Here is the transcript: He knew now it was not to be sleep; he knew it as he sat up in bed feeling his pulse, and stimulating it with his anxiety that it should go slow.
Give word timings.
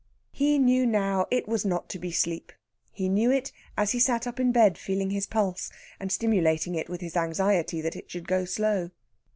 He 0.31 0.57
knew 0.57 0.87
now 0.87 1.27
it 1.29 1.47
was 1.47 1.63
not 1.63 1.87
to 1.89 1.99
be 1.99 2.11
sleep; 2.11 2.51
he 2.91 3.07
knew 3.07 3.29
it 3.29 3.51
as 3.77 3.91
he 3.91 3.99
sat 3.99 4.25
up 4.25 4.39
in 4.39 4.51
bed 4.51 4.75
feeling 4.75 5.11
his 5.11 5.27
pulse, 5.27 5.69
and 5.99 6.11
stimulating 6.11 6.73
it 6.73 6.89
with 6.89 7.01
his 7.01 7.15
anxiety 7.15 7.81
that 7.81 7.95
it 7.95 8.09
should 8.09 8.27
go 8.27 8.43
slow. 8.45 8.89